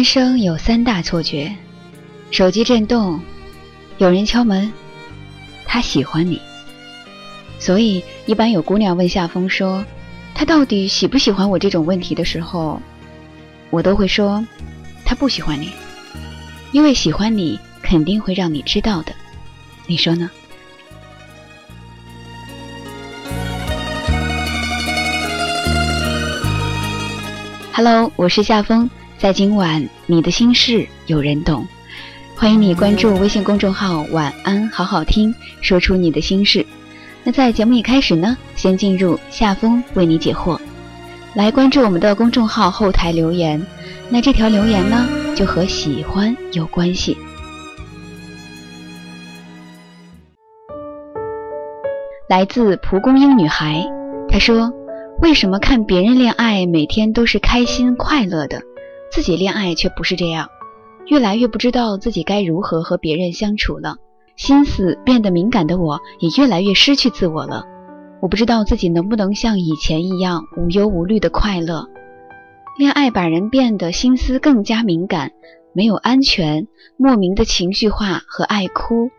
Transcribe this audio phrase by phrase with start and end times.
[0.00, 1.54] 人生有三大错觉：
[2.30, 3.20] 手机震动，
[3.98, 4.72] 有人敲门，
[5.66, 6.40] 他喜欢你。
[7.58, 9.84] 所以，一般有姑娘问夏风说
[10.34, 12.80] ：“他到底喜不喜欢我？”这种问题的时候，
[13.68, 14.42] 我都会说
[15.04, 15.70] ：“他不喜欢你，
[16.72, 19.12] 因为喜欢你肯定会让你知道的。”
[19.86, 20.30] 你说呢
[27.74, 28.88] ？Hello，我是夏风。
[29.20, 31.68] 在今晚，你的心事有人懂。
[32.34, 36.64] 欢迎你关注微信公众号“晚安好好听”，说出你的心事。
[37.22, 40.58] 那在节目一开始呢，先进入夏风为你解惑。
[41.34, 43.62] 来关注我们的公众号后台留言，
[44.08, 47.14] 那这条留言呢，就和喜欢有关系。
[52.26, 53.84] 来自蒲公英女孩，
[54.30, 54.72] 她说
[55.20, 58.62] ：“为什么看别人恋爱，每天都是开心快乐的？”
[59.10, 60.48] 自己恋爱却不是这样，
[61.06, 63.96] 越来越不知道自己该如何和别人相处了。
[64.36, 67.64] 心思变得敏感的我，也越来越失去自我了。
[68.20, 71.88] 我不知道自己能不能像以前一样无忧无虑的快乐。
[72.78, 75.32] 恋爱把人变得心思更加敏感，
[75.74, 76.66] 没有安全，
[76.96, 79.10] 莫名的情绪化和爱哭。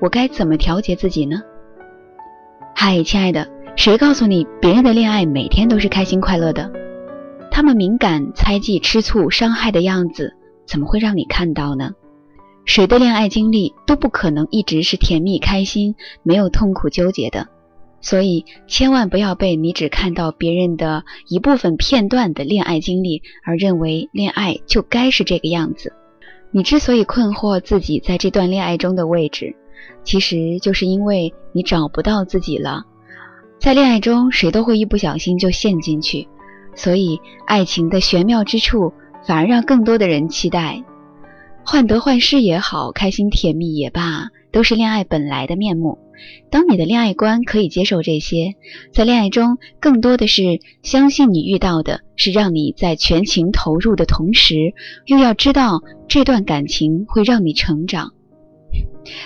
[0.00, 1.42] 我该怎么调节自己呢？
[2.74, 6.70] 嗨，亲爱的，谁告诉你别人的恋爱每天都是开心快乐的？
[7.60, 10.34] 他们敏感、猜忌、吃醋、伤害的样子，
[10.66, 11.90] 怎么会让你看到呢？
[12.64, 17.48] 谁的恋爱经历都不可能一直是甜蜜、开心，没有痛苦、纠结的。
[18.00, 25.92] 所以，千万不要被你只看到别人的一部分片段的恋爱经历而认为恋爱就该是这个样子。
[26.50, 29.54] 你之所以困惑自己在这段恋爱中的位置，
[30.02, 32.84] 其实就是因为你找不到自己了。
[33.58, 36.26] 在恋爱中，谁都会一不小心就陷进去。
[36.74, 38.92] 所以，爱情的玄妙之处，
[39.26, 40.82] 反而让更多的人期待。
[41.64, 45.98] 患得患失也好，开心甜蜜也罢，都是恋爱本来的面目。
[46.50, 48.54] 当你的恋爱观可以接受这些，
[48.92, 54.74] 在恋爱中更多的是相信你遇到的是让你在全情投入的同时，
[55.06, 58.12] 又要知道这段感情会让你成长。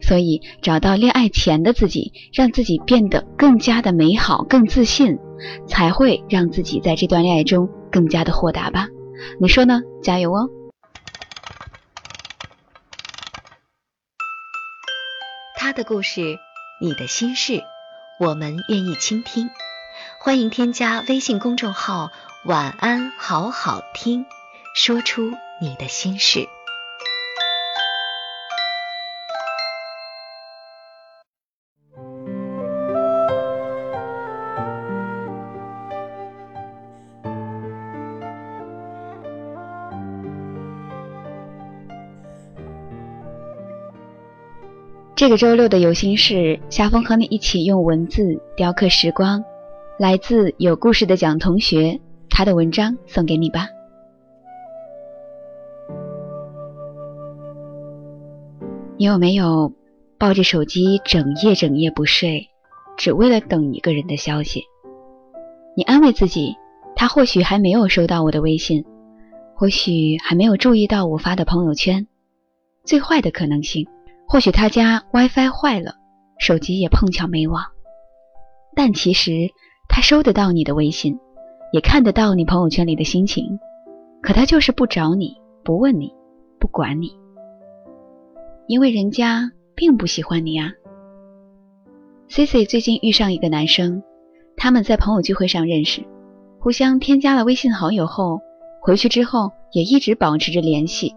[0.00, 5.18] 所以，找到恋爱前的自己，让自己变得更加的美好、更自信，
[5.66, 8.88] 才会让自己在这段恋爱中更加的豁达吧？
[9.40, 9.80] 你说呢？
[10.02, 10.48] 加油哦！
[15.56, 16.38] 他的故事，
[16.80, 17.62] 你的心事，
[18.20, 19.50] 我们愿意倾听。
[20.20, 22.10] 欢迎添加微信公众号
[22.46, 24.26] “晚安好好听”，
[24.76, 26.46] 说出你的心事。
[45.26, 49.42] 这个周六的有心事，夏风和你一起用文字雕刻时光。
[49.98, 51.98] 来自有故事的蒋同学，
[52.30, 53.66] 他的文章送给你吧。
[58.96, 59.72] 你有没有
[60.16, 62.46] 抱着手机整夜整夜不睡，
[62.96, 64.62] 只为了等一个人的消息？
[65.76, 66.54] 你安慰自己，
[66.94, 68.84] 他或许还没有收到我的微信，
[69.56, 72.06] 或许还没有注意到我发的朋友圈。
[72.84, 73.88] 最坏的可能性。
[74.28, 75.94] 或许他家 WiFi 坏了，
[76.38, 77.62] 手机也碰巧没网，
[78.74, 79.50] 但其实
[79.88, 81.18] 他收得到你的微信，
[81.72, 83.60] 也看得到你朋友圈里的心情，
[84.20, 86.12] 可他就是不找你，不问你，
[86.58, 87.16] 不管你，
[88.66, 90.72] 因为人家并不喜欢你啊。
[92.28, 94.02] Cici 最近遇上一个男生，
[94.56, 96.02] 他们在朋友聚会上认识，
[96.58, 98.40] 互相添加了微信好友后，
[98.80, 101.14] 回去之后也一直保持着联系。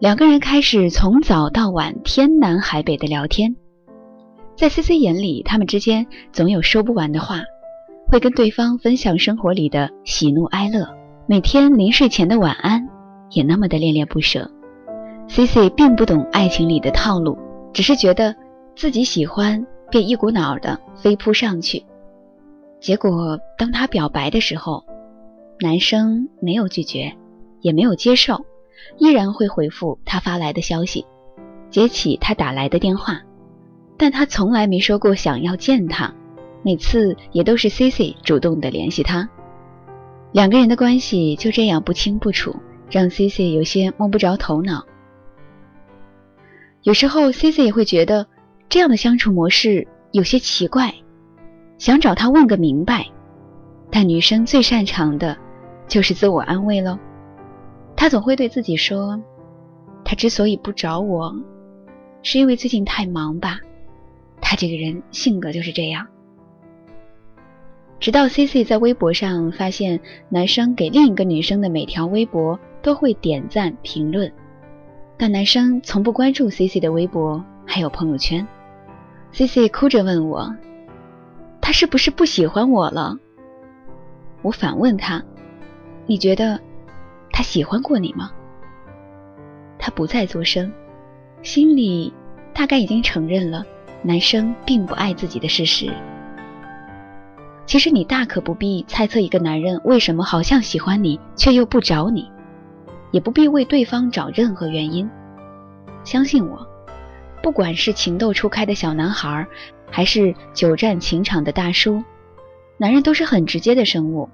[0.00, 3.56] 两个人开始从早到晚天南海北的聊天，
[4.56, 7.42] 在 C C 眼里，他们之间总有说不完的话，
[8.06, 10.88] 会跟对方分享生活里的喜怒哀乐，
[11.26, 12.88] 每天临睡前的晚安
[13.32, 14.48] 也那么的恋恋不舍。
[15.26, 17.36] C C 并不懂爱情里的套路，
[17.72, 18.36] 只是觉得
[18.76, 21.84] 自己喜欢，便一股脑的飞扑上去。
[22.78, 24.84] 结果当他表白的时候，
[25.58, 27.12] 男生没有拒绝，
[27.62, 28.44] 也没有接受。
[28.98, 31.06] 依然会回复他发来的消息，
[31.70, 33.20] 接起他打来的电话，
[33.96, 36.14] 但他从来没说过想要见他，
[36.62, 39.28] 每次也都是 C C 主动的联系他。
[40.32, 42.54] 两个人的关系就这样不清不楚，
[42.90, 44.84] 让 C C 有些摸不着头脑。
[46.82, 48.26] 有时候 C C 也会觉得
[48.68, 50.94] 这样的相处模式有些奇怪，
[51.78, 53.06] 想找他问个明白。
[53.90, 55.36] 但女生最擅长的
[55.88, 56.98] 就是自我安慰喽。
[58.00, 59.20] 他总会对自己说
[60.06, 61.34] ：“他之所以不找我，
[62.22, 63.58] 是因为最近太忙吧。
[64.40, 66.06] 他这个人性格就是这样。”
[67.98, 69.98] 直到 C C 在微博上发现，
[70.28, 74.32] 男生给另一个女生的每条微博都会点赞评论，
[75.16, 78.46] 但男生从不关注 C C 的微博还有朋友圈。
[79.32, 80.54] C C 哭着问我
[81.60, 83.18] ：“他是不是不喜欢我了？”
[84.42, 85.20] 我反问他
[86.06, 86.60] ：“你觉得
[87.32, 88.30] 他喜欢过你吗？”
[89.78, 90.72] 他不再作声，
[91.42, 92.12] 心里
[92.52, 93.64] 大概已经承认了
[94.02, 95.92] 男生并不爱自己的事实。
[97.64, 102.30] 其实你大可不必猜测一个男人为什么好像喜欢你却又不找你，
[103.10, 105.08] 也不必为对方找任何原因。
[106.02, 106.66] 相信我，
[107.42, 109.46] 不管是情窦初开的小男孩，
[109.90, 112.02] 还是久战情场的大叔，
[112.78, 114.28] 男人都是很直接的生物。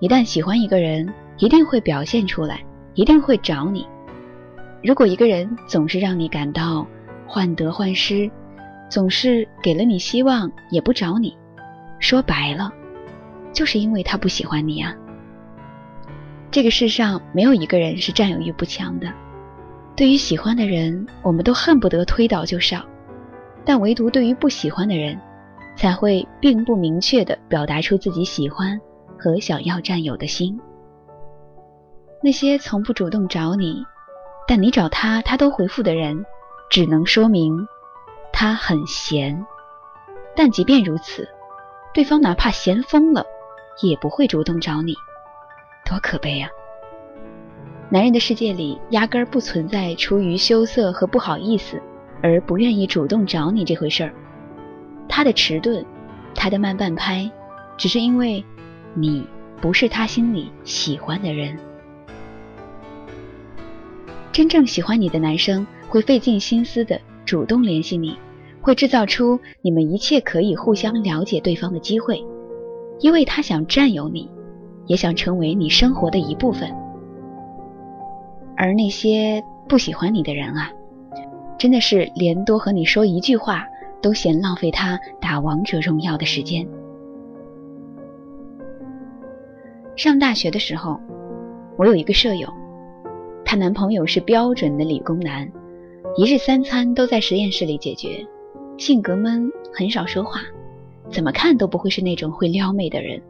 [0.00, 2.62] 一旦喜欢一个人，一定会表现出来，
[2.94, 3.86] 一定会找你。
[4.82, 6.86] 如果一个人总是让你感到
[7.26, 8.30] 患得患失，
[8.88, 11.36] 总是给了你希望也不找你，
[11.98, 12.72] 说白了。
[13.52, 14.94] 就是因为他不喜欢你啊！
[16.50, 19.12] 这个世上没有一个人是占有欲不强的。
[19.96, 22.82] 对于喜欢的人，我们都恨不得推倒就上；
[23.64, 25.18] 但唯独对于不喜欢的人，
[25.76, 28.78] 才会并不明确的表达出自己喜欢
[29.18, 30.58] 和想要占有的心。
[32.22, 33.84] 那些从不主动找你，
[34.46, 36.24] 但你找他他都回复的人，
[36.70, 37.66] 只能说明
[38.32, 39.46] 他很闲。
[40.36, 41.28] 但即便如此，
[41.94, 43.24] 对方哪怕闲疯了。
[43.80, 44.92] 也不会主动找你，
[45.88, 46.50] 多可悲啊！
[47.90, 51.80] 男人的世界里压根儿不存在出于羞涩和不好意思
[52.20, 54.12] 而不愿意主动找你这回事儿。
[55.08, 55.86] 他的迟钝，
[56.34, 57.30] 他的慢半拍，
[57.76, 58.44] 只是因为
[58.94, 59.24] 你
[59.60, 61.56] 不是他心里喜欢的人。
[64.38, 68.16] 真正喜欢你的男生会费尽心思的主动联系你，
[68.60, 72.24] 会制造出你们一切可以互相了解对方的机会。
[73.00, 74.30] 因为他想占有你，
[74.86, 76.72] 也想成为你生活的一部分。
[78.56, 80.70] 而那些不喜欢你的人啊，
[81.58, 83.66] 真的是连多和你说一句话
[84.00, 86.64] 都嫌浪费他打王者荣耀的时间。
[89.96, 91.00] 上大学的时候，
[91.76, 92.48] 我有一个舍友，
[93.50, 95.50] 她男朋友是标准的理工男，
[96.18, 98.22] 一日三餐都在实验室里解决，
[98.76, 100.42] 性格闷，很少说话。
[101.10, 103.22] 怎么看都不会是那种会撩妹的人，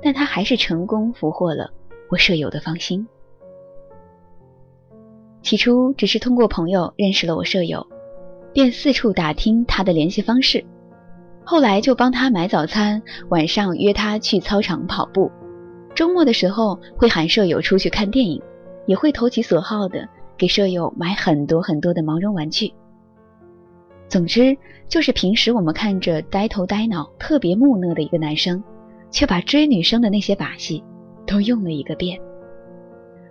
[0.00, 1.68] 但他还是成功俘获了
[2.12, 3.08] 我舍友的芳心。
[5.42, 7.84] 起初只是通过朋友认识了我舍友，
[8.52, 10.64] 便四处打听他的联系方式，
[11.44, 15.28] 后来就帮他买早餐，晚上约他去操场跑步，
[15.92, 18.40] 周末的时候会喊舍友出去看电影，
[18.86, 22.72] 也会投其所好的给舍友买很多很多的毛绒玩具。
[24.08, 24.56] 总之，
[24.88, 28.62] 就是平时我们看着呆头呆脑、特别木讷的一个男生，
[29.10, 30.84] 却把追女生的那些把戏
[31.26, 32.20] 都用了一个遍。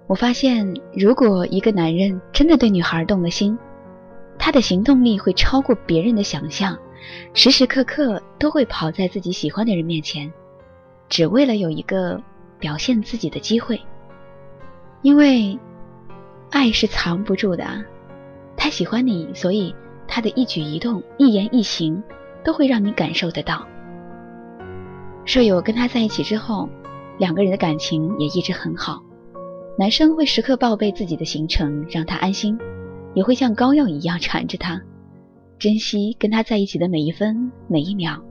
[0.07, 3.57] 我发现，如果一个男人真的对女孩动了心，
[4.37, 6.77] 他的行动力会超过别人的想象，
[7.33, 10.33] 时时刻刻都会跑在自己喜欢的人面前，
[11.07, 12.21] 只为了有一个
[12.59, 13.79] 表现自己的机会。
[15.03, 15.59] 因为
[16.49, 17.63] 爱是藏不住的，
[18.57, 19.75] 他喜欢你，所以。
[20.05, 22.03] 他的一举一动、一言一行，
[22.43, 23.65] 都会让你感受得到。
[25.25, 26.69] 舍友跟他在一起之后，
[27.17, 29.01] 两个人的感情也一直很好。
[29.75, 32.59] 男生会时刻报备自己的行程，让他安心，
[33.15, 34.79] 也会像膏药一样缠着他，
[35.57, 38.21] 珍惜跟他在一起的每一分每一秒。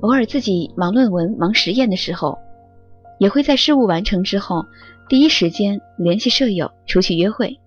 [0.00, 2.36] 偶尔自己忙论文、忙实验的时候，
[3.18, 4.66] 也会在事务完成之后，
[5.08, 7.58] 第一时间联系舍友出去约会。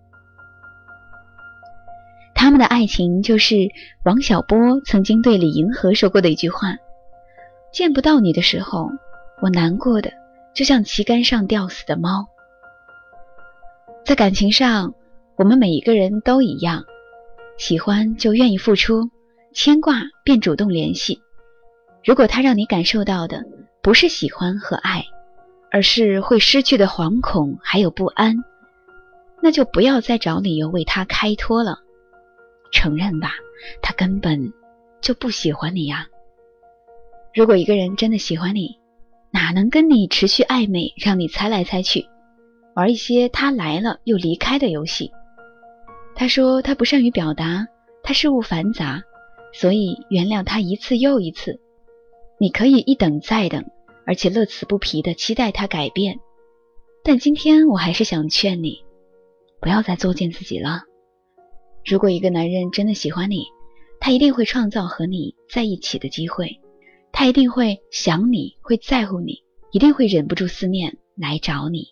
[2.36, 3.70] 他们的爱情就是
[4.04, 6.76] 王小波曾经对李银河说过的一句话
[7.72, 8.90] ：“见不到你的时候，
[9.42, 10.12] 我难过的
[10.54, 12.28] 就像旗杆上吊死的猫。”
[14.06, 14.94] 在感情上，
[15.36, 16.84] 我们每一个人都一样，
[17.58, 19.10] 喜欢就愿意付出，
[19.54, 21.22] 牵挂便主动联系。
[22.04, 23.44] 如果他让你感受到的
[23.84, 25.06] 不是喜欢和爱，
[25.72, 28.36] 而是会失去的惶恐还有不安，
[29.42, 31.80] 那就不要再找理由为他开脱了。
[32.72, 33.32] 承认吧，
[33.82, 34.54] 他根本
[35.02, 36.08] 就不喜欢你呀。
[37.34, 38.80] 如果一个人真的喜欢你，
[39.32, 42.08] 哪能跟你持续暧昧，让你猜来猜去，
[42.76, 45.12] 玩一些他来了又离开的游戏？
[46.16, 47.68] 他说他不善于表达，
[48.04, 49.04] 他事务繁杂，
[49.54, 51.60] 所以原谅他一次又一次。
[52.38, 53.66] 你可以一等再等，
[54.06, 56.20] 而且乐此不疲的期待他改变。
[57.04, 58.84] 但今天我还是想劝你，
[59.60, 60.84] 不要再作践自己了。
[61.84, 63.46] 如果一个男人真的喜欢你，
[64.00, 66.60] 他一定会创造和你在一起的机会，
[67.12, 71.88] 他一定会想你，会在乎你，一定会忍不住思念来找你。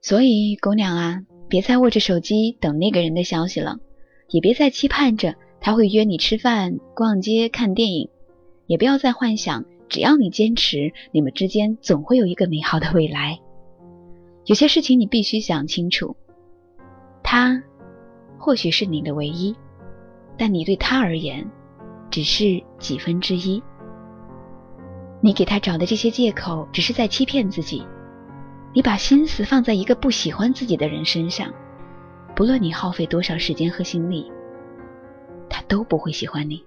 [0.00, 3.78] 所以，姑娘啊，别再握着手机等那个人的消息了，
[4.30, 8.08] 也别再期盼着他会约你吃饭、逛街、看电影，
[8.66, 13.38] 也不要再幻想只要你坚持，你们之间总会有一个美好的未来。
[14.46, 16.16] 有些事情你必须想清楚，
[17.22, 17.62] 他
[18.38, 19.54] 或许是你的唯一，
[20.38, 21.46] 但你对他而言
[22.10, 23.62] 只是几分之一。
[25.20, 27.86] 你给他找的这些借口，只是在欺骗自己。
[28.72, 31.52] 你把心思放在一个不喜欢自己的人身上，
[32.34, 34.32] 不论你耗费多少时间和心力，
[35.50, 36.64] 他都不会喜欢你。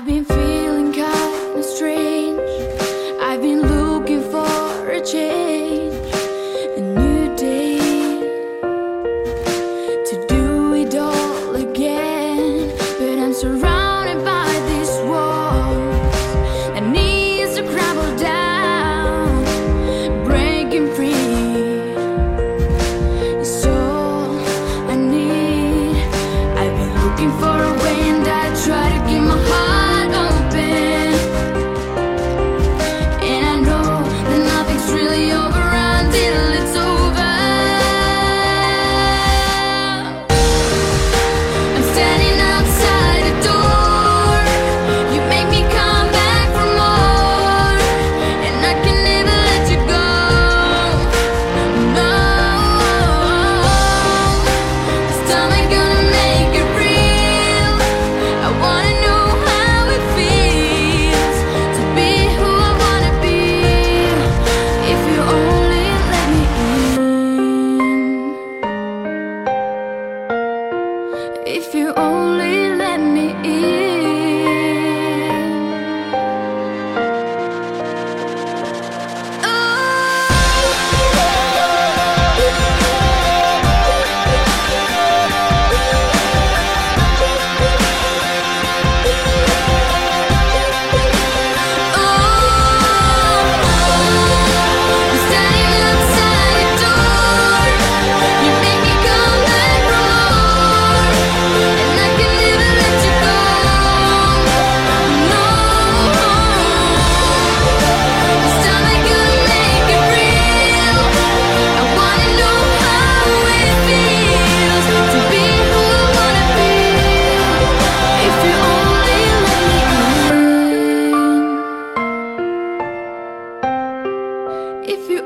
[0.00, 0.59] I've been feeling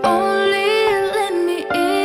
[0.02, 2.04] only let me in.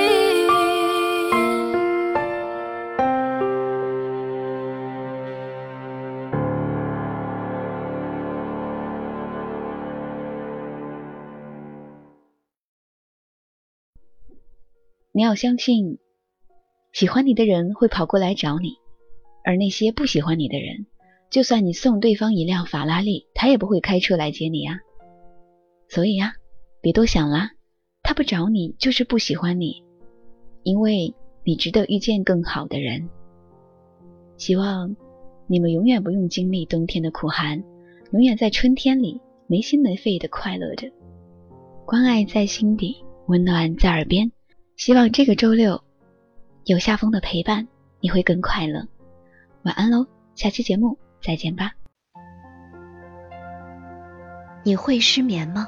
[15.12, 15.98] 你要相信
[16.94, 18.76] 喜欢你的人会跑过来找你
[19.44, 20.86] 而那些不喜欢你的人
[21.30, 24.80] 就算你送对方一辆法拉利他也不会开车来接你啊。
[25.88, 26.34] 所以啊
[26.82, 27.52] 别多想啦
[28.10, 29.84] 他不找你就是不喜欢你，
[30.64, 31.14] 因为
[31.44, 33.08] 你值得遇见更好的人。
[34.36, 34.96] 希望
[35.46, 37.64] 你们永远不用经历冬天的苦寒，
[38.12, 40.92] 永远在春天里没心没肺的快乐着。
[41.86, 42.98] 关爱在心底，
[43.28, 44.32] 温暖在耳边。
[44.76, 45.80] 希望这个周六
[46.66, 47.68] 有夏风的陪伴，
[48.00, 48.88] 你会更快乐。
[49.62, 51.74] 晚安喽，下期节目再见吧。
[54.64, 55.68] 你会失眠吗？